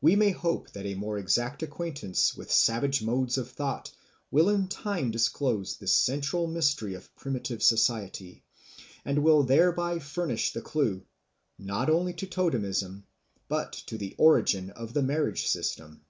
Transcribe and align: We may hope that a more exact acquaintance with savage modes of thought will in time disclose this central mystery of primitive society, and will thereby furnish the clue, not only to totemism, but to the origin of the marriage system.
We 0.00 0.14
may 0.14 0.30
hope 0.30 0.70
that 0.70 0.86
a 0.86 0.94
more 0.94 1.18
exact 1.18 1.64
acquaintance 1.64 2.36
with 2.36 2.52
savage 2.52 3.02
modes 3.02 3.36
of 3.36 3.50
thought 3.50 3.90
will 4.30 4.48
in 4.48 4.68
time 4.68 5.10
disclose 5.10 5.74
this 5.78 5.90
central 5.90 6.46
mystery 6.46 6.94
of 6.94 7.12
primitive 7.16 7.60
society, 7.60 8.44
and 9.04 9.24
will 9.24 9.42
thereby 9.42 9.98
furnish 9.98 10.52
the 10.52 10.62
clue, 10.62 11.04
not 11.58 11.90
only 11.90 12.12
to 12.12 12.26
totemism, 12.28 13.04
but 13.48 13.72
to 13.86 13.98
the 13.98 14.14
origin 14.16 14.70
of 14.70 14.94
the 14.94 15.02
marriage 15.02 15.48
system. 15.48 16.02